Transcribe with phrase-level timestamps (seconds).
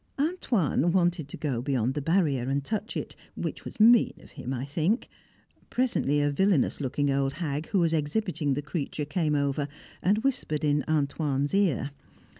[0.17, 4.51] "Antoine" wanted to go beyond the barrier and touch it, which was mean of him,
[4.51, 5.07] I think.
[5.69, 9.67] Presently a villainous looking old hag, who was exhibiting the creature, came over,
[10.01, 11.91] and whispered in "Antoine's" ear.